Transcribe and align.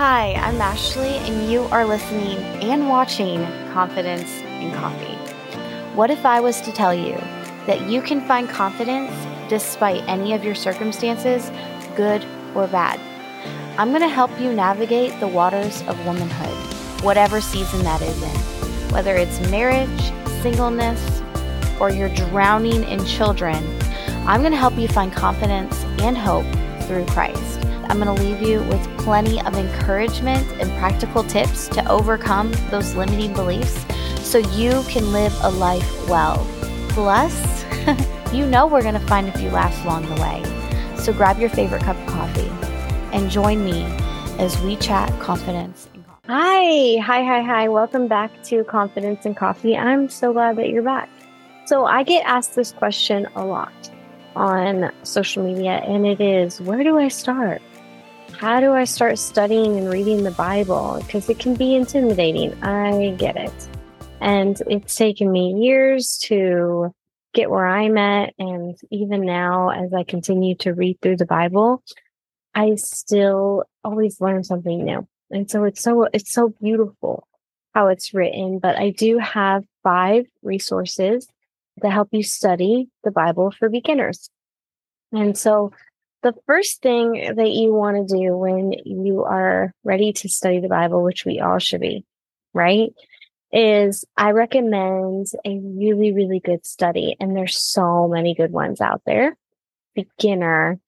Hi, 0.00 0.32
I'm 0.32 0.62
Ashley, 0.62 1.18
and 1.28 1.52
you 1.52 1.64
are 1.64 1.84
listening 1.84 2.38
and 2.62 2.88
watching 2.88 3.44
Confidence 3.74 4.30
and 4.44 4.72
Coffee. 4.72 5.14
What 5.94 6.10
if 6.10 6.24
I 6.24 6.40
was 6.40 6.62
to 6.62 6.72
tell 6.72 6.94
you 6.94 7.16
that 7.66 7.82
you 7.82 8.00
can 8.00 8.26
find 8.26 8.48
confidence 8.48 9.12
despite 9.50 10.02
any 10.08 10.32
of 10.32 10.42
your 10.42 10.54
circumstances, 10.54 11.52
good 11.96 12.24
or 12.54 12.66
bad? 12.66 12.98
I'm 13.78 13.90
going 13.90 14.00
to 14.00 14.08
help 14.08 14.30
you 14.40 14.54
navigate 14.54 15.20
the 15.20 15.28
waters 15.28 15.82
of 15.82 16.02
womanhood, 16.06 17.04
whatever 17.04 17.42
season 17.42 17.82
that 17.82 18.00
is 18.00 18.22
in, 18.22 18.94
whether 18.94 19.16
it's 19.16 19.38
marriage, 19.50 20.00
singleness, 20.40 21.20
or 21.78 21.90
you're 21.90 22.08
drowning 22.08 22.84
in 22.84 23.04
children. 23.04 23.62
I'm 24.26 24.40
going 24.40 24.52
to 24.52 24.56
help 24.56 24.78
you 24.78 24.88
find 24.88 25.12
confidence 25.12 25.78
and 26.00 26.16
hope 26.16 26.46
through 26.84 27.04
Christ. 27.04 27.69
I'm 27.90 27.98
going 27.98 28.16
to 28.16 28.22
leave 28.22 28.40
you 28.40 28.62
with 28.68 28.98
plenty 28.98 29.40
of 29.40 29.56
encouragement 29.56 30.46
and 30.60 30.70
practical 30.78 31.24
tips 31.24 31.66
to 31.70 31.84
overcome 31.90 32.52
those 32.70 32.94
limiting 32.94 33.34
beliefs 33.34 33.84
so 34.20 34.38
you 34.38 34.84
can 34.84 35.10
live 35.10 35.36
a 35.42 35.50
life 35.50 36.08
well. 36.08 36.46
Plus, 36.90 37.64
you 38.32 38.46
know 38.46 38.68
we're 38.68 38.82
going 38.82 38.94
to 38.94 39.00
find 39.08 39.26
a 39.26 39.36
few 39.36 39.50
laughs 39.50 39.82
along 39.82 40.06
the 40.06 40.22
way. 40.22 40.44
So 40.98 41.12
grab 41.12 41.40
your 41.40 41.48
favorite 41.48 41.82
cup 41.82 41.96
of 41.96 42.06
coffee 42.06 42.48
and 43.12 43.28
join 43.28 43.64
me 43.64 43.82
as 44.38 44.56
we 44.62 44.76
chat 44.76 45.10
confidence. 45.18 45.88
Hi, 46.28 46.96
hi, 46.98 47.24
hi, 47.24 47.42
hi. 47.42 47.68
Welcome 47.68 48.06
back 48.06 48.30
to 48.44 48.62
Confidence 48.62 49.26
and 49.26 49.36
Coffee. 49.36 49.76
I'm 49.76 50.08
so 50.08 50.32
glad 50.32 50.54
that 50.58 50.68
you're 50.68 50.84
back. 50.84 51.10
So, 51.64 51.86
I 51.86 52.04
get 52.04 52.24
asked 52.24 52.54
this 52.54 52.70
question 52.70 53.26
a 53.34 53.44
lot 53.44 53.90
on 54.36 54.92
social 55.02 55.42
media, 55.42 55.82
and 55.84 56.06
it 56.06 56.20
is 56.20 56.60
where 56.60 56.84
do 56.84 56.96
I 56.96 57.08
start? 57.08 57.60
How 58.38 58.60
do 58.60 58.72
I 58.72 58.84
start 58.84 59.18
studying 59.18 59.76
and 59.76 59.90
reading 59.90 60.24
the 60.24 60.30
Bible? 60.30 60.98
Because 61.04 61.28
it 61.28 61.38
can 61.38 61.54
be 61.54 61.74
intimidating. 61.74 62.54
I 62.62 63.14
get 63.18 63.36
it. 63.36 63.68
And 64.20 64.60
it's 64.66 64.94
taken 64.94 65.30
me 65.30 65.54
years 65.62 66.18
to 66.24 66.94
get 67.34 67.50
where 67.50 67.66
I'm 67.66 67.96
at. 67.98 68.34
And 68.38 68.76
even 68.90 69.22
now, 69.22 69.70
as 69.70 69.92
I 69.92 70.04
continue 70.04 70.54
to 70.56 70.72
read 70.72 71.00
through 71.00 71.16
the 71.16 71.26
Bible, 71.26 71.82
I 72.54 72.74
still 72.76 73.64
always 73.84 74.20
learn 74.20 74.44
something 74.44 74.84
new. 74.84 75.06
And 75.30 75.50
so 75.50 75.64
it's 75.64 75.82
so, 75.82 76.08
it's 76.12 76.32
so 76.32 76.54
beautiful 76.60 77.26
how 77.74 77.88
it's 77.88 78.12
written. 78.12 78.58
But 78.58 78.76
I 78.76 78.90
do 78.90 79.18
have 79.18 79.64
five 79.82 80.26
resources 80.42 81.28
to 81.82 81.90
help 81.90 82.08
you 82.12 82.22
study 82.22 82.88
the 83.04 83.10
Bible 83.10 83.50
for 83.50 83.68
beginners. 83.68 84.30
And 85.12 85.36
so 85.36 85.72
the 86.22 86.34
first 86.46 86.82
thing 86.82 87.34
that 87.36 87.50
you 87.50 87.72
want 87.72 88.08
to 88.08 88.16
do 88.16 88.36
when 88.36 88.72
you 88.84 89.24
are 89.24 89.72
ready 89.84 90.12
to 90.12 90.28
study 90.28 90.60
the 90.60 90.68
Bible, 90.68 91.02
which 91.02 91.24
we 91.24 91.40
all 91.40 91.58
should 91.58 91.80
be, 91.80 92.04
right? 92.52 92.90
Is 93.52 94.04
I 94.16 94.30
recommend 94.30 95.26
a 95.44 95.58
really, 95.58 96.12
really 96.12 96.40
good 96.40 96.64
study. 96.64 97.16
And 97.18 97.36
there's 97.36 97.58
so 97.58 98.06
many 98.06 98.34
good 98.34 98.52
ones 98.52 98.80
out 98.80 99.02
there. 99.06 99.36
Beginner, 99.94 100.78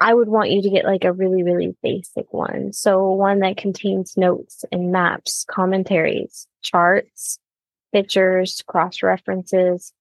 I 0.00 0.14
would 0.14 0.28
want 0.28 0.50
you 0.50 0.62
to 0.62 0.70
get 0.70 0.84
like 0.84 1.04
a 1.04 1.12
really, 1.12 1.42
really 1.42 1.76
basic 1.82 2.32
one. 2.32 2.72
So 2.72 3.10
one 3.10 3.40
that 3.40 3.56
contains 3.56 4.16
notes 4.16 4.64
and 4.72 4.92
maps, 4.92 5.44
commentaries, 5.48 6.46
charts, 6.62 7.38
pictures, 7.92 8.62
cross 8.66 9.02
references, 9.02 9.92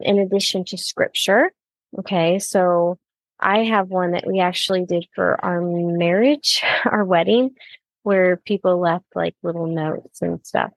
in 0.00 0.18
addition 0.18 0.64
to 0.66 0.76
scripture. 0.76 1.50
Okay. 1.98 2.38
So 2.38 2.98
I 3.38 3.64
have 3.64 3.88
one 3.88 4.12
that 4.12 4.26
we 4.26 4.40
actually 4.40 4.84
did 4.84 5.06
for 5.14 5.42
our 5.44 5.60
marriage, 5.60 6.62
our 6.84 7.04
wedding, 7.04 7.54
where 8.02 8.36
people 8.36 8.78
left 8.78 9.04
like 9.14 9.34
little 9.42 9.66
notes 9.66 10.22
and 10.22 10.44
stuff. 10.46 10.70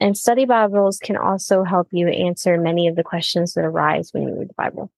And 0.00 0.18
study 0.18 0.44
Bibles 0.44 0.98
can 0.98 1.16
also 1.16 1.62
help 1.62 1.88
you 1.92 2.08
answer 2.08 2.58
many 2.58 2.88
of 2.88 2.96
the 2.96 3.04
questions 3.04 3.54
that 3.54 3.64
arise 3.64 4.10
when 4.12 4.24
you 4.24 4.38
read 4.38 4.48
the 4.48 4.54
Bible. 4.54 4.90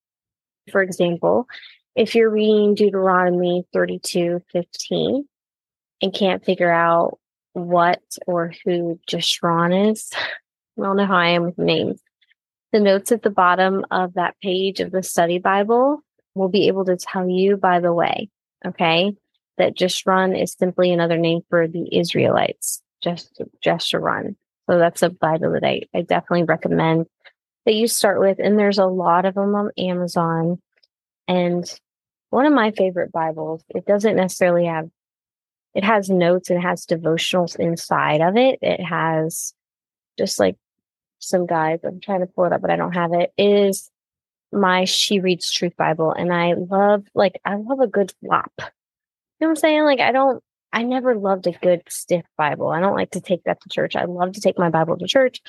For 0.73 0.83
example, 0.83 1.47
if 1.95 2.15
you're 2.15 2.31
reading 2.31 2.75
Deuteronomy 2.75 3.65
32 3.73 4.43
15 4.53 5.29
and 6.03 6.15
can't 6.15 6.45
figure 6.45 6.73
out 6.73 7.19
what 7.53 8.03
or 8.27 8.53
who 8.65 8.99
Jeshurun 9.09 9.93
is, 9.93 10.11
I 10.79 10.83
don't 10.83 10.97
know 10.97 11.07
how 11.07 11.17
I 11.17 11.29
am 11.29 11.45
with 11.45 11.59
names. 11.59 12.01
The 12.73 12.81
notes 12.81 13.13
at 13.13 13.23
the 13.23 13.31
bottom 13.31 13.85
of 13.91 14.15
that 14.15 14.35
page 14.43 14.81
of 14.81 14.91
the 14.91 15.03
study 15.03 15.39
Bible 15.39 16.03
will 16.37 16.49
be 16.49 16.69
able 16.69 16.85
to 16.85 16.97
tell 16.97 17.29
you, 17.29 17.57
by 17.57 17.81
the 17.81 17.93
way, 17.93 18.29
okay, 18.65 19.13
that 19.59 19.77
Jeshurun 19.77 20.41
is 20.41 20.53
simply 20.53 20.93
another 20.93 21.17
name 21.17 21.41
for 21.49 21.67
the 21.67 21.89
Israelites, 21.97 22.83
just 23.03 23.43
Jeshurun. 23.65 24.37
So 24.69 24.79
that's 24.79 25.03
a 25.03 25.11
Bible 25.11 25.53
that 25.53 25.65
I, 25.65 25.83
I 25.95 26.03
definitely 26.03 26.45
recommend 26.45 27.07
that 27.65 27.75
you 27.75 27.89
start 27.89 28.21
with. 28.21 28.39
And 28.39 28.59
there's 28.59 28.79
a 28.79 28.87
lot 28.87 29.25
of 29.25 29.35
them 29.35 29.55
on 29.55 29.71
Amazon. 29.79 30.61
And 31.27 31.65
one 32.31 32.47
of 32.47 32.53
my 32.53 32.73
favorite 32.73 33.13
Bibles, 33.13 33.65
it 33.69 33.87
doesn't 33.87 34.17
necessarily 34.17 34.67
have, 34.67 34.89
it 35.75 35.85
has 35.85 36.11
notes 36.11 36.51
and 36.51 36.61
has 36.61 36.85
devotionals 36.85 37.59
inside 37.59 38.21
of 38.21 38.37
it. 38.37 38.59
It 38.61 38.83
has 38.83 39.55
just 40.19 40.39
like 40.39 40.57
some 41.19 41.47
guides. 41.47 41.85
I'm 41.85 42.01
trying 42.01 42.21
to 42.21 42.27
pull 42.27 42.45
it 42.45 42.53
up, 42.53 42.61
but 42.61 42.71
I 42.71 42.77
don't 42.77 42.95
have 42.95 43.13
it. 43.15 43.33
Is 43.39 43.91
my 44.53 44.85
She 44.85 45.21
Reads 45.21 45.51
Truth 45.51 45.77
Bible 45.77 46.13
and 46.13 46.33
I 46.33 46.55
love 46.55 47.05
like 47.15 47.41
I 47.45 47.57
love 47.57 47.81
a 47.81 47.87
good 47.87 48.13
flop. 48.21 48.53
You 48.59 48.65
know 49.41 49.49
what 49.49 49.51
I'm 49.51 49.57
saying? 49.57 49.85
Like 49.85 50.01
I 50.01 50.13
don't 50.13 50.43
I 50.73 50.83
never 50.83 51.15
loved 51.15 51.47
a 51.47 51.53
good 51.53 51.83
stiff 51.89 52.25
Bible. 52.37 52.69
I 52.69 52.81
don't 52.81 52.97
like 52.97 53.13
to 53.13 53.21
take 53.21 53.45
that 53.45 53.61
to 53.63 53.69
church. 53.69 53.97
I 53.97 54.05
love 54.05 54.33
to 54.33 54.41
take 54.41 54.59
my 54.59 54.71
Bible 54.71 54.97
to 54.99 55.07
church. 55.07 55.41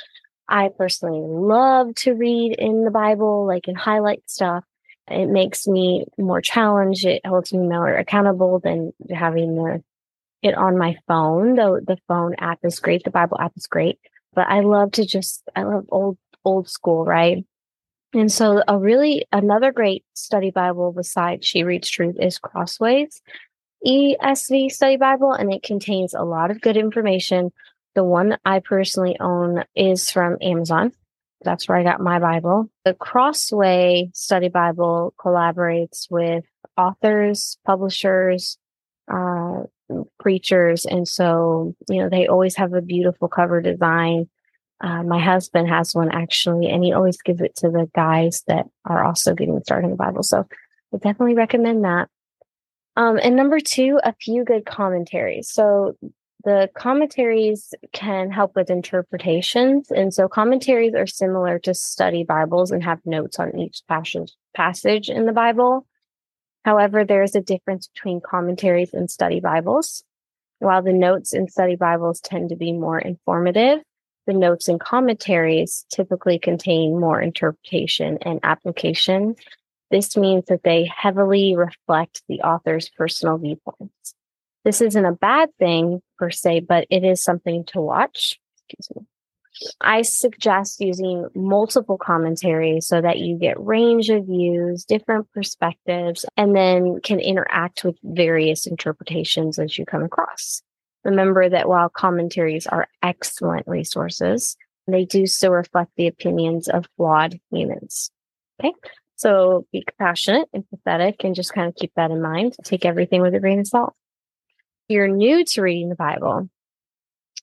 I 0.48 0.70
personally 0.70 1.22
love 1.22 1.94
to 1.96 2.14
read 2.14 2.56
in 2.58 2.86
the 2.86 2.92
Bible, 2.92 3.46
like 3.46 3.68
and 3.68 3.78
highlight 3.78 4.30
stuff. 4.30 4.64
It 5.10 5.28
makes 5.28 5.68
me 5.68 6.06
more 6.18 6.42
challenged. 6.42 7.06
It 7.06 7.26
holds 7.26 7.54
me 7.54 7.60
more 7.60 7.96
accountable 7.96 8.60
than 8.60 8.94
having 9.10 9.56
the 9.56 9.84
it 10.42 10.56
on 10.56 10.78
my 10.78 10.98
phone. 11.08 11.56
Though 11.56 11.80
the 11.80 11.98
phone 12.08 12.36
app 12.40 12.60
is 12.64 12.80
great, 12.80 13.04
the 13.04 13.10
Bible 13.10 13.40
app 13.40 13.54
is 13.58 13.68
great. 13.68 14.00
But 14.34 14.48
I 14.48 14.62
love 14.62 14.92
to 14.94 15.06
just 15.06 15.44
I 15.56 15.64
love 15.64 15.86
old 15.90 16.18
old 16.46 16.70
school, 16.70 17.06
right? 17.06 17.46
And 18.18 18.32
so, 18.32 18.64
a 18.68 18.80
really 18.80 19.28
another 19.32 19.72
great 19.72 20.04
study 20.16 20.50
Bible 20.50 20.92
besides 20.92 21.46
She 21.46 21.62
Reads 21.62 21.88
Truth 21.88 22.16
is 22.20 22.40
Crossway's 22.40 23.22
ESV 23.86 24.72
Study 24.72 24.98
Bible, 24.98 25.34
and 25.34 25.54
it 25.54 25.62
contains 25.62 26.16
a 26.16 26.24
lot 26.24 26.50
of 26.50 26.60
good 26.60 26.78
information. 26.78 27.52
The 27.94 28.04
one 28.04 28.40
I 28.44 28.58
personally 28.58 29.18
own 29.20 29.66
is 29.76 30.10
from 30.10 30.38
Amazon. 30.42 30.94
That's 31.44 31.70
where 31.70 31.78
I 31.78 31.84
got 31.84 32.02
my 32.02 32.18
Bible. 32.18 32.72
The 32.86 32.96
Crossway 32.96 34.10
Study 34.16 34.50
Bible 34.50 35.14
collaborates 35.24 36.08
with 36.10 36.44
authors, 36.76 37.60
publishers, 37.68 38.58
uh, 39.14 39.66
preachers, 40.20 40.88
and 40.88 41.08
so 41.08 41.76
you 41.88 42.02
know 42.02 42.10
they 42.10 42.26
always 42.26 42.56
have 42.56 42.74
a 42.74 42.82
beautiful 42.82 43.28
cover 43.28 43.62
design 43.62 44.28
uh, 44.80 45.04
my 45.04 45.20
husband 45.20 45.68
has 45.70 45.96
one 45.96 46.12
actually, 46.12 46.68
and 46.68 46.84
he 46.84 46.94
always 46.94 47.18
gives 47.22 47.42
it 47.42 47.56
to 47.58 47.70
the 47.70 47.90
guys 47.96 48.44
that 48.48 48.68
are 48.86 49.04
also 49.04 49.34
getting 49.34 49.60
started 49.64 49.86
in 49.86 49.92
the 49.92 49.98
Bible. 49.98 50.24
So 50.24 50.46
I 50.94 50.98
definitely 50.98 51.36
recommend 51.36 51.84
that. 51.84 52.10
Um, 52.96 53.20
and 53.22 53.36
number 53.36 53.60
two, 53.60 54.00
a 54.04 54.14
few 54.14 54.44
good 54.44 54.66
commentaries. 54.66 55.50
So 55.50 55.96
the 56.44 56.70
commentaries 56.76 57.74
can 57.92 58.32
help 58.32 58.56
with 58.56 58.70
interpretations. 58.70 59.92
And 59.92 60.14
so 60.14 60.28
commentaries 60.28 60.96
are 60.96 61.08
similar 61.08 61.60
to 61.60 61.74
study 61.74 62.24
Bibles 62.24 62.72
and 62.72 62.84
have 62.84 63.00
notes 63.06 63.40
on 63.40 63.58
each 63.58 63.82
passage, 63.88 64.34
passage 64.56 65.10
in 65.10 65.26
the 65.26 65.34
Bible. 65.34 65.86
However, 66.64 67.04
there 67.04 67.24
is 67.24 67.36
a 67.36 67.42
difference 67.42 67.88
between 67.88 68.22
commentaries 68.22 68.94
and 68.94 69.10
study 69.10 69.40
Bibles. 69.40 70.04
While 70.60 70.82
the 70.82 70.94
notes 70.94 71.34
in 71.34 71.48
study 71.50 71.76
Bibles 71.76 72.20
tend 72.20 72.50
to 72.50 72.56
be 72.56 72.74
more 72.74 72.98
informative, 72.98 73.80
the 74.28 74.34
notes 74.34 74.68
and 74.68 74.80
commentaries 74.80 75.86
typically 75.90 76.38
contain 76.38 77.00
more 77.00 77.20
interpretation 77.20 78.20
and 78.22 78.40
application. 78.44 79.36
This 79.90 80.16
means 80.16 80.46
that 80.50 80.64
they 80.64 80.86
heavily 80.86 81.56
reflect 81.56 82.22
the 82.28 82.42
author's 82.42 82.90
personal 82.90 83.38
viewpoints. 83.38 84.14
This 84.66 84.82
isn't 84.82 85.06
a 85.06 85.14
bad 85.14 85.50
thing 85.58 86.02
per 86.20 86.30
se, 86.30 86.66
but 86.68 86.86
it 86.90 87.04
is 87.04 87.24
something 87.24 87.64
to 87.68 87.82
watch. 87.82 88.38
I 89.82 90.02
suggest 90.04 90.82
using 90.82 91.28
multiple 91.34 91.98
commentaries 91.98 92.86
so 92.86 93.02
that 93.02 93.20
you 93.20 93.38
get 93.38 93.60
range 93.60 94.10
of 94.10 94.26
views, 94.26 94.84
different 94.84 95.32
perspectives, 95.32 96.26
and 96.36 96.56
then 96.56 97.00
can 97.02 97.20
interact 97.20 97.84
with 97.84 97.98
various 98.04 98.68
interpretations 98.68 99.58
as 99.58 99.78
you 99.78 99.86
come 99.86 100.04
across. 100.04 100.62
Remember 101.08 101.48
that 101.48 101.70
while 101.70 101.88
commentaries 101.88 102.68
are 102.68 102.90
excellent 103.02 103.66
resources, 103.66 104.58
they 104.88 105.06
do 105.06 105.26
still 105.26 105.52
reflect 105.52 105.92
the 105.96 106.08
opinions 106.08 106.68
of 106.68 106.86
flawed 106.98 107.40
humans. 107.50 108.12
Okay. 108.60 108.74
So 109.16 109.66
be 109.72 109.86
compassionate, 109.88 110.50
empathetic, 110.54 111.24
and 111.24 111.34
just 111.34 111.54
kind 111.54 111.70
of 111.70 111.76
keep 111.76 111.94
that 111.96 112.12
in 112.12 112.22
mind. 112.22 112.58
Take 112.66 112.84
everything 112.84 113.22
with 113.22 113.34
a 113.34 113.40
grain 113.40 113.62
of 113.62 113.68
salt. 113.68 113.94
If 114.90 114.96
you're 114.96 115.08
new 115.08 115.46
to 115.46 115.62
reading 115.62 115.88
the 115.88 115.96
Bible, 115.96 116.50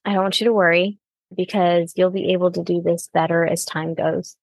I 0.04 0.12
don't 0.12 0.22
want 0.22 0.40
you 0.42 0.44
to 0.44 0.52
worry 0.52 0.98
because 1.34 1.94
you'll 1.96 2.10
be 2.10 2.34
able 2.34 2.52
to 2.52 2.62
do 2.62 2.82
this 2.82 3.08
better 3.14 3.46
as 3.46 3.64
time 3.64 3.94
goes. 3.94 4.36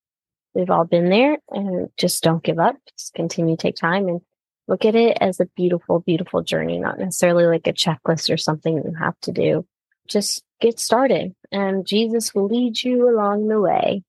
We've 0.56 0.72
all 0.72 0.86
been 0.86 1.10
there 1.10 1.38
and 1.52 1.90
just 1.96 2.24
don't 2.24 2.44
give 2.44 2.58
up. 2.58 2.76
Just 2.98 3.14
continue 3.14 3.56
to 3.56 3.62
take 3.62 3.76
time 3.76 4.08
and 4.08 4.22
look 4.68 4.86
at 4.86 4.96
it 4.96 5.18
as 5.20 5.40
a 5.40 5.46
beautiful, 5.56 6.00
beautiful 6.00 6.44
journey, 6.44 6.80
not 6.80 7.00
necessarily 7.00 7.46
like 7.46 7.68
a 7.68 7.74
checklist 7.74 8.34
or 8.34 8.38
something 8.38 8.76
you 8.76 8.94
have 9.00 9.20
to 9.22 9.32
do. 9.32 9.66
Just 10.08 10.44
get 10.60 10.80
started 10.80 11.36
and 11.52 11.86
Jesus 11.86 12.34
will 12.34 12.48
lead 12.48 12.82
you 12.82 13.10
along 13.10 13.48
the 13.48 13.60
way. 13.60 14.04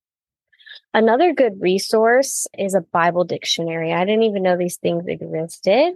Another 0.95 1.33
good 1.33 1.61
resource 1.61 2.47
is 2.59 2.75
a 2.75 2.81
Bible 2.81 3.25
dictionary. 3.25 3.93
I 3.93 4.05
didn't 4.05 4.25
even 4.25 4.43
know 4.43 4.57
these 4.57 4.77
things 4.77 5.07
existed, 5.07 5.95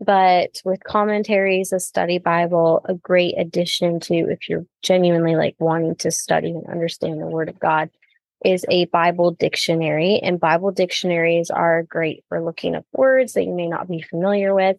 but 0.00 0.60
with 0.64 0.84
commentaries, 0.84 1.72
a 1.72 1.80
study 1.80 2.18
Bible, 2.18 2.84
a 2.88 2.94
great 2.94 3.34
addition 3.36 3.98
to 4.00 4.14
if 4.14 4.48
you're 4.48 4.66
genuinely 4.82 5.34
like 5.34 5.56
wanting 5.58 5.96
to 5.96 6.10
study 6.10 6.50
and 6.50 6.66
understand 6.68 7.20
the 7.20 7.26
Word 7.26 7.48
of 7.48 7.58
God 7.58 7.90
is 8.44 8.64
a 8.70 8.86
Bible 8.86 9.32
dictionary. 9.32 10.20
And 10.22 10.40
Bible 10.40 10.70
dictionaries 10.70 11.50
are 11.50 11.82
great 11.82 12.24
for 12.28 12.44
looking 12.44 12.74
up 12.74 12.86
words 12.92 13.32
that 13.32 13.44
you 13.44 13.54
may 13.54 13.66
not 13.66 13.88
be 13.88 14.02
familiar 14.02 14.54
with. 14.54 14.76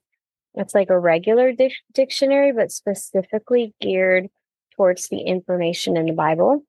It's 0.55 0.75
like 0.75 0.89
a 0.89 0.99
regular 0.99 1.51
di- 1.51 1.75
dictionary, 1.93 2.51
but 2.51 2.71
specifically 2.71 3.73
geared 3.81 4.27
towards 4.75 5.09
the 5.09 5.21
information 5.21 5.97
in 5.97 6.05
the 6.05 6.13
Bible. 6.13 6.63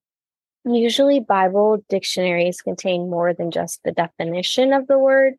Usually, 0.64 1.20
Bible 1.20 1.85
dictionaries 1.88 2.61
contain 2.61 3.08
more 3.08 3.32
than 3.32 3.50
just 3.50 3.81
the 3.84 3.93
definition 3.93 4.73
of 4.73 4.87
the 4.87 4.99
word 4.99 5.34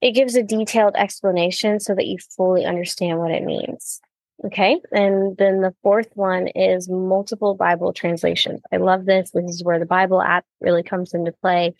it 0.00 0.12
gives 0.12 0.34
a 0.34 0.42
detailed 0.42 0.94
explanation 0.96 1.78
so 1.78 1.94
that 1.94 2.06
you 2.06 2.16
fully 2.36 2.64
understand 2.64 3.18
what 3.18 3.30
it 3.30 3.44
means. 3.44 4.00
Okay. 4.44 4.80
And 4.90 5.36
then 5.36 5.60
the 5.60 5.74
fourth 5.82 6.08
one 6.14 6.48
is 6.48 6.88
multiple 6.88 7.54
Bible 7.54 7.92
translations. 7.92 8.60
I 8.72 8.78
love 8.78 9.04
this. 9.04 9.32
This 9.32 9.50
is 9.50 9.64
where 9.64 9.78
the 9.78 9.84
Bible 9.84 10.22
app 10.22 10.46
really 10.60 10.82
comes 10.82 11.12
into 11.12 11.32
play. 11.32 11.74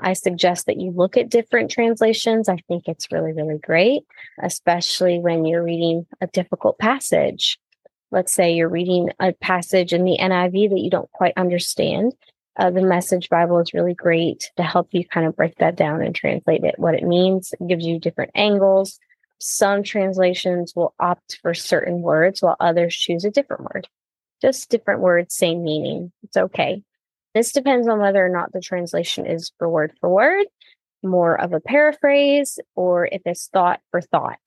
I 0.00 0.14
suggest 0.14 0.66
that 0.66 0.78
you 0.78 0.92
look 0.92 1.16
at 1.18 1.28
different 1.28 1.70
translations. 1.70 2.48
I 2.48 2.56
think 2.68 2.84
it's 2.86 3.12
really, 3.12 3.32
really 3.32 3.58
great, 3.58 4.02
especially 4.42 5.18
when 5.18 5.44
you're 5.44 5.62
reading 5.62 6.06
a 6.20 6.26
difficult 6.26 6.78
passage. 6.78 7.58
Let's 8.10 8.32
say 8.32 8.52
you're 8.52 8.68
reading 8.68 9.10
a 9.20 9.32
passage 9.34 9.92
in 9.92 10.04
the 10.04 10.16
NIV 10.18 10.70
that 10.70 10.80
you 10.80 10.90
don't 10.90 11.10
quite 11.12 11.34
understand. 11.36 12.14
Uh, 12.58 12.70
the 12.70 12.82
Message 12.82 13.28
Bible 13.28 13.58
is 13.58 13.74
really 13.74 13.94
great 13.94 14.50
to 14.56 14.62
help 14.62 14.88
you 14.92 15.06
kind 15.06 15.26
of 15.26 15.36
break 15.36 15.56
that 15.56 15.76
down 15.76 16.02
and 16.02 16.14
translate 16.14 16.64
it, 16.64 16.78
what 16.78 16.94
it 16.94 17.02
means. 17.02 17.52
It 17.60 17.66
gives 17.68 17.84
you 17.84 17.98
different 17.98 18.30
angles. 18.34 18.98
Some 19.38 19.82
translations 19.82 20.74
will 20.74 20.94
opt 20.98 21.38
for 21.42 21.54
certain 21.54 22.00
words 22.00 22.42
while 22.42 22.56
others 22.58 22.94
choose 22.94 23.24
a 23.24 23.30
different 23.30 23.64
word. 23.64 23.88
Just 24.40 24.70
different 24.70 25.00
words, 25.00 25.34
same 25.34 25.62
meaning. 25.62 26.12
It's 26.22 26.36
okay. 26.36 26.82
This 27.34 27.52
depends 27.52 27.86
on 27.88 28.00
whether 28.00 28.24
or 28.24 28.30
not 28.30 28.52
the 28.52 28.60
translation 28.60 29.26
is 29.26 29.52
for 29.58 29.68
word 29.68 29.92
for 30.00 30.08
word, 30.08 30.46
more 31.02 31.38
of 31.38 31.52
a 31.52 31.60
paraphrase, 31.60 32.58
or 32.74 33.06
if 33.06 33.22
it's 33.26 33.48
thought 33.48 33.80
for 33.90 34.00
thought. 34.00 34.40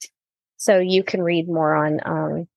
So 0.57 0.79
you 0.79 1.03
can 1.03 1.21
read 1.21 1.47
more 1.47 1.75
on 1.75 1.99
um, 2.03 2.47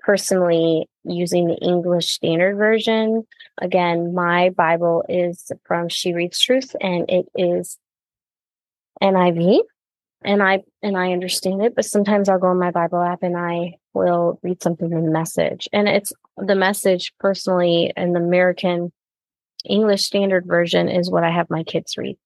personally 0.00 0.88
using 1.04 1.46
the 1.46 1.56
English 1.56 2.08
Standard 2.08 2.56
Version. 2.56 3.26
Again, 3.60 4.14
my 4.14 4.50
Bible 4.50 5.04
is 5.08 5.50
from 5.64 5.88
She 5.88 6.12
Reads 6.12 6.40
Truth 6.40 6.74
and 6.80 7.08
it 7.08 7.26
is 7.34 7.78
NIV. 9.02 9.60
And 10.24 10.42
I 10.42 10.62
and 10.82 10.96
I 10.96 11.12
understand 11.12 11.62
it, 11.62 11.74
but 11.74 11.84
sometimes 11.84 12.28
I'll 12.28 12.38
go 12.38 12.48
on 12.48 12.58
my 12.58 12.70
Bible 12.70 13.02
app 13.02 13.22
and 13.22 13.36
I 13.36 13.74
will 13.92 14.38
read 14.42 14.62
something 14.62 14.90
in 14.90 15.04
the 15.04 15.10
message. 15.10 15.68
And 15.72 15.88
it's 15.88 16.12
the 16.36 16.54
message 16.54 17.12
personally 17.20 17.92
in 17.96 18.12
the 18.12 18.20
American 18.20 18.90
English 19.64 20.02
Standard 20.02 20.46
Version 20.46 20.88
is 20.88 21.10
what 21.10 21.24
I 21.24 21.30
have 21.30 21.50
my 21.50 21.62
kids 21.62 21.96
read. 21.96 22.16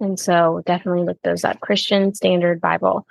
And 0.00 0.18
so 0.18 0.62
definitely 0.64 1.04
look 1.04 1.18
those 1.22 1.44
up. 1.44 1.60
Christian 1.60 2.14
Standard 2.14 2.60
Bible. 2.60 3.06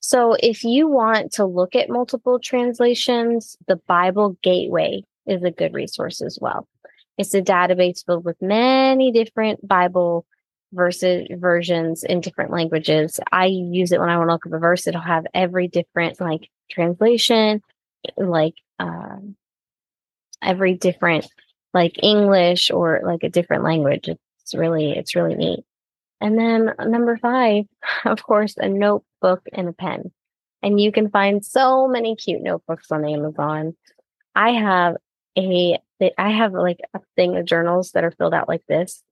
So 0.00 0.36
if 0.38 0.64
you 0.64 0.86
want 0.86 1.32
to 1.32 1.46
look 1.46 1.74
at 1.74 1.88
multiple 1.88 2.38
translations, 2.38 3.56
the 3.66 3.76
Bible 3.76 4.36
Gateway 4.42 5.02
is 5.26 5.42
a 5.42 5.50
good 5.50 5.72
resource 5.72 6.20
as 6.20 6.38
well. 6.38 6.68
It's 7.16 7.32
a 7.32 7.40
database 7.40 8.04
filled 8.04 8.24
with 8.24 8.40
many 8.42 9.12
different 9.12 9.66
Bible 9.66 10.26
verses 10.74 11.26
versions 11.30 12.04
in 12.04 12.20
different 12.20 12.50
languages. 12.50 13.20
I 13.32 13.46
use 13.46 13.92
it 13.92 14.00
when 14.00 14.10
I 14.10 14.18
want 14.18 14.28
to 14.28 14.32
look 14.32 14.46
up 14.46 14.52
a 14.52 14.58
verse. 14.58 14.86
It'll 14.86 15.00
have 15.00 15.26
every 15.32 15.68
different 15.68 16.20
like 16.20 16.50
translation, 16.70 17.62
like 18.16 18.54
uh, 18.78 19.16
every 20.42 20.74
different 20.74 21.26
like 21.72 22.02
English 22.02 22.70
or 22.70 23.00
like 23.04 23.22
a 23.22 23.30
different 23.30 23.64
language. 23.64 24.08
It's 24.08 24.54
really 24.54 24.92
it's 24.92 25.14
really 25.14 25.34
neat. 25.34 25.64
And 26.20 26.38
then 26.38 26.72
number 26.78 27.16
five, 27.18 27.64
of 28.04 28.22
course, 28.22 28.54
a 28.56 28.68
notebook 28.68 29.42
and 29.52 29.68
a 29.68 29.72
pen. 29.72 30.12
And 30.62 30.80
you 30.80 30.92
can 30.92 31.10
find 31.10 31.44
so 31.44 31.86
many 31.86 32.16
cute 32.16 32.42
notebooks 32.42 32.90
on 32.90 33.04
Amazon. 33.06 33.76
I 34.34 34.52
have 34.52 34.96
a 35.36 35.78
I 36.18 36.30
have 36.30 36.52
like 36.52 36.80
a 36.94 37.00
thing 37.16 37.36
of 37.36 37.44
journals 37.44 37.92
that 37.92 38.04
are 38.04 38.10
filled 38.10 38.34
out 38.34 38.48
like 38.48 38.64
this. 38.66 39.02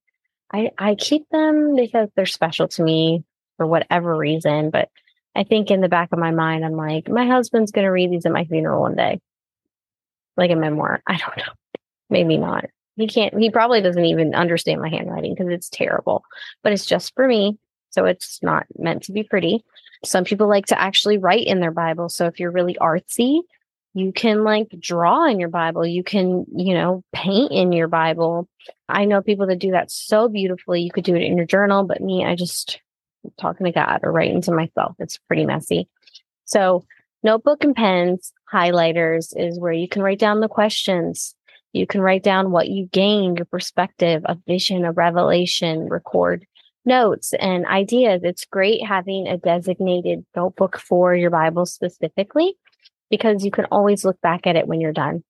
I 0.53 0.71
I 0.79 0.95
keep 0.95 1.29
them 1.31 1.77
because 1.77 2.09
they're 2.15 2.27
special 2.27 2.69
to 2.69 2.83
me 2.83 3.25
for 3.57 3.67
whatever 3.67 4.17
reason, 4.17 4.71
but 4.71 4.89
I 5.35 5.45
think 5.45 5.71
in 5.71 5.81
the 5.81 5.89
back 5.89 6.11
of 6.13 6.19
my 6.19 6.31
mind 6.31 6.65
I'm 6.65 6.77
like 6.77 7.09
my 7.09 7.27
husband's 7.27 7.73
going 7.73 7.85
to 7.85 7.91
read 7.91 8.11
these 8.11 8.27
at 8.27 8.33
my 8.33 8.45
funeral 8.45 8.83
one 8.83 8.97
day. 8.97 9.21
Like 10.37 10.51
a 10.51 10.57
memoir. 10.57 11.03
I 11.07 11.17
don't 11.17 11.37
know. 11.37 11.53
Maybe 12.11 12.37
not. 12.37 12.67
He 12.97 13.07
can't, 13.07 13.37
he 13.39 13.51
probably 13.51 13.81
doesn't 13.81 14.05
even 14.05 14.35
understand 14.35 14.83
my 14.83 14.91
handwriting 14.91 15.35
because 15.35 15.51
it's 15.51 15.71
terrible, 15.71 16.25
but 16.63 16.73
it's 16.73 16.85
just 16.85 17.15
for 17.15 17.27
me. 17.27 17.59
So 17.91 18.05
it's 18.05 18.43
not 18.43 18.67
meant 18.79 19.05
to 19.05 19.13
be 19.13 19.23
pretty. 19.23 19.65
Some 20.05 20.25
people 20.25 20.49
like 20.49 20.67
to 20.67 20.81
actually 20.81 21.19
write 21.19 21.47
in 21.47 21.61
their 21.61 21.71
Bible. 21.71 22.09
So 22.09 22.27
if 22.27 22.41
you're 22.41 22.51
really 22.51 22.75
artsy, 22.75 23.41
you 23.94 24.12
can 24.12 24.44
like 24.44 24.69
draw 24.79 25.27
in 25.27 25.39
your 25.39 25.49
Bible. 25.49 25.87
You 25.87 26.03
can, 26.03 26.47
you 26.55 26.75
know, 26.75 27.03
paint 27.12 27.53
in 27.53 27.73
your 27.73 27.89
Bible. 27.89 28.49
I 28.89 29.05
know 29.05 29.23
people 29.23 29.47
that 29.49 29.59
do 29.59 29.73
that 29.73 29.91
so 29.91 30.29
beautifully. 30.29 30.83
You 30.83 30.91
could 30.91 31.05
do 31.05 31.15
it 31.15 31.23
in 31.23 31.37
your 31.37 31.47
journal, 31.47 31.85
but 31.85 32.00
me, 32.00 32.25
I 32.25 32.35
just 32.35 32.81
I'm 33.25 33.33
talking 33.39 33.67
to 33.67 33.73
God 33.73 34.00
or 34.03 34.12
writing 34.12 34.43
to 34.43 34.53
myself. 34.53 34.97
It's 34.99 35.19
pretty 35.19 35.47
messy. 35.47 35.89
So, 36.44 36.85
notebook 37.23 37.65
and 37.65 37.75
pens, 37.75 38.33
highlighters 38.53 39.33
is 39.37 39.59
where 39.59 39.73
you 39.73 39.89
can 39.89 40.03
write 40.03 40.19
down 40.19 40.41
the 40.41 40.49
questions 40.49 41.35
you 41.73 41.87
can 41.87 42.03
write 42.03 42.22
down 42.22 42.51
what 42.51 42.69
you 42.69 42.87
gain 42.87 43.37
your 43.37 43.46
perspective, 43.46 44.22
a 44.27 44.37
vision, 44.46 44.84
a 44.84 44.93
revelation, 44.93 45.89
record 45.89 46.46
notes 46.84 47.32
and 47.34 47.65
ideas. 47.67 48.22
It's 48.25 48.44
great 48.44 48.84
having 48.84 49.27
a 49.27 49.39
designated 49.39 50.25
notebook 50.37 50.79
for 50.79 51.15
your 51.15 51.31
Bible 51.31 51.65
specifically 51.65 52.56
because 53.13 53.45
you 53.45 53.51
can 53.51 53.67
always 53.67 54.07
look 54.07 54.19
back 54.23 54.47
at 54.47 54.57
it 54.57 54.67
when 54.67 54.81
you're 54.81 54.91
done 54.91 55.23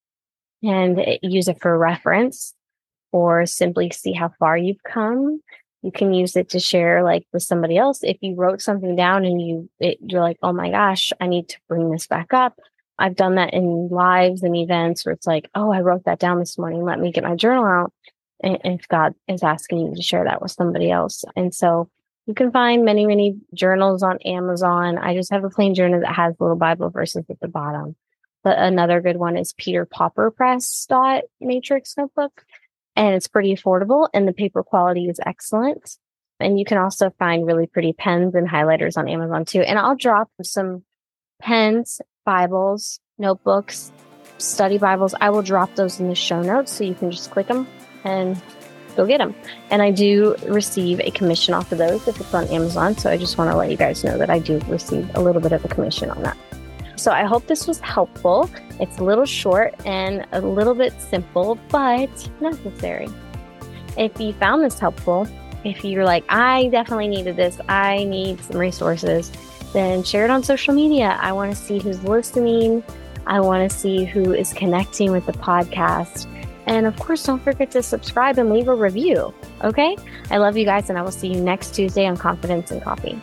and 0.63 0.99
eh, 1.01 1.19
use 1.21 1.49
it 1.49 1.61
for 1.61 1.77
reference 1.77 2.55
or 3.11 3.45
simply 3.45 3.91
see 3.91 4.13
how 4.13 4.31
far 4.39 4.57
you've 4.57 4.83
come. 4.85 5.43
You 5.83 5.91
can 5.91 6.15
use 6.15 6.37
it 6.37 6.51
to 6.51 6.61
share 6.61 7.03
like 7.03 7.27
with 7.33 7.43
somebody 7.43 7.77
else. 7.77 8.05
If 8.05 8.19
you 8.21 8.37
wrote 8.37 8.63
something 8.63 8.95
down 8.95 9.25
and 9.25 9.43
you 9.43 9.69
it, 9.81 9.99
you're 10.01 10.23
like, 10.23 10.39
"Oh 10.41 10.53
my 10.53 10.71
gosh, 10.71 11.13
I 11.21 11.27
need 11.27 11.49
to 11.49 11.59
bring 11.69 11.91
this 11.91 12.07
back 12.07 12.33
up." 12.33 12.55
I've 12.99 13.17
done 13.17 13.35
that 13.35 13.53
in 13.53 13.89
lives 13.89 14.45
and 14.45 14.55
events 14.55 15.05
where 15.05 15.13
it's 15.13 15.27
like, 15.27 15.51
oh, 15.57 15.73
I 15.73 15.81
wrote 15.81 16.05
that 16.05 16.21
down 16.21 16.39
this 16.39 16.57
morning. 16.57 16.85
Let 16.85 17.01
me 17.01 17.11
get 17.11 17.25
my 17.25 17.35
journal 17.35 17.65
out. 17.65 17.93
And 18.45 18.59
if 18.65 18.87
God 18.87 19.15
is 19.27 19.43
asking 19.43 19.79
you 19.79 19.95
to 19.97 20.03
share 20.03 20.25
that 20.25 20.41
with 20.41 20.53
somebody 20.53 20.89
else. 20.89 21.25
And 21.35 21.53
so 21.53 21.91
you 22.27 22.35
can 22.35 22.53
find 22.53 22.85
many, 22.85 23.07
many 23.07 23.37
journals 23.55 24.03
on 24.03 24.19
Amazon. 24.25 24.99
I 24.99 25.15
just 25.15 25.33
have 25.33 25.45
a 25.45 25.51
plain 25.51 25.75
journal 25.75 26.01
that 26.01 26.15
has 26.15 26.35
little 26.39 26.57
Bible 26.57 26.91
verses 26.91 27.25
at 27.29 27.41
the 27.41 27.49
bottom. 27.49 27.97
But 28.45 28.59
another 28.59 29.01
good 29.01 29.17
one 29.17 29.37
is 29.37 29.55
Peter 29.57 29.87
Pauper 29.87 30.31
Press 30.31 30.87
dot 30.89 31.25
matrix 31.41 31.97
notebook. 31.97 32.45
And 32.95 33.15
it's 33.15 33.29
pretty 33.29 33.55
affordable 33.55 34.09
and 34.13 34.29
the 34.29 34.33
paper 34.33 34.63
quality 34.63 35.07
is 35.07 35.21
excellent. 35.25 35.97
And 36.39 36.59
you 36.59 36.65
can 36.65 36.79
also 36.79 37.11
find 37.19 37.47
really 37.47 37.67
pretty 37.67 37.93
pens 37.93 38.35
and 38.35 38.49
highlighters 38.49 38.97
on 38.97 39.09
Amazon 39.09 39.45
too. 39.45 39.61
And 39.61 39.79
I'll 39.79 39.97
drop 39.97 40.29
some 40.43 40.85
pens 41.41 42.01
Bibles, 42.25 43.01
notebooks, 43.19 43.91
study 44.39 44.79
Bibles. 44.79 45.15
I 45.21 45.31
will 45.31 45.43
drop 45.43 45.75
those 45.75 45.99
in 45.99 46.09
the 46.09 46.15
show 46.15 46.43
notes 46.43 46.73
so 46.73 46.85
you 46.85 46.95
can 46.95 47.11
just 47.11 47.31
click 47.31 47.49
them 47.49 47.67
and 48.05 48.41
go 48.93 49.07
get 49.07 49.19
them. 49.19 49.35
And 49.71 49.83
I 49.83 49.91
do 49.91 50.37
receive 50.47 51.01
a 51.01 51.11
commission 51.11 51.55
off 51.55 51.73
of 51.73 51.79
those 51.79 52.07
if 52.09 52.21
it's 52.21 52.35
on 52.35 52.47
Amazon. 52.49 52.97
So 52.97 53.11
I 53.11 53.17
just 53.17 53.39
want 53.39 53.51
to 53.51 53.57
let 53.57 53.71
you 53.71 53.77
guys 53.77 54.05
know 54.05 54.19
that 54.19 54.31
I 54.31 54.39
do 54.39 54.59
receive 54.69 55.11
a 55.15 55.21
little 55.21 55.41
bit 55.41 55.53
of 55.53 55.65
a 55.65 55.69
commission 55.69 56.11
on 56.11 56.23
that. 56.23 56.37
So 56.97 57.11
I 57.11 57.25
hope 57.25 57.47
this 57.47 57.67
was 57.67 57.81
helpful. 57.81 58.49
It's 58.81 58.99
a 58.99 59.05
little 59.05 59.27
short 59.27 59.75
and 59.85 60.27
a 60.33 60.41
little 60.41 60.75
bit 60.75 60.93
simple, 61.01 61.59
but 61.69 62.31
necessary. 62.41 63.09
If 63.97 64.21
you 64.21 64.33
found 64.35 64.63
this 64.63 64.79
helpful, 64.79 65.27
if 65.65 65.85
you're 65.85 66.05
like, 66.05 66.25
I 66.29 66.69
definitely 66.69 67.09
needed 67.09 67.37
this, 67.37 67.59
I 67.69 68.05
need 68.05 68.41
some 68.41 68.57
resources 68.57 69.33
then 69.73 70.03
share 70.03 70.25
it 70.25 70.31
on 70.31 70.43
social 70.43 70.75
media. 70.75 71.17
I 71.21 71.33
want 71.33 71.55
to 71.55 71.57
see 71.57 71.79
who's 71.79 72.03
listening. 72.05 72.85
I 73.27 73.41
want 73.41 73.71
to 73.71 73.77
see 73.77 74.05
who 74.05 74.33
is 74.35 74.53
connecting 74.53 75.13
with 75.13 75.27
the 75.27 75.33
podcast. 75.33 76.29
And 76.67 76.87
of 76.87 76.97
course, 76.99 77.25
don't 77.25 77.43
forget 77.43 77.71
to 77.73 77.83
subscribe 77.83 78.39
and 78.39 78.51
leave 78.51 78.69
a 78.69 78.75
review. 78.75 79.35
Okay? 79.65 79.97
I 80.31 80.39
love 80.39 80.57
you 80.57 80.65
guys, 80.65 80.91
and 80.91 80.99
I 80.99 81.03
will 81.03 81.11
see 81.11 81.29
you 81.29 81.41
next 81.41 81.75
Tuesday 81.75 82.07
on 82.07 82.17
Confidence 82.17 82.71
and 82.71 82.83
Coffee. 82.83 83.21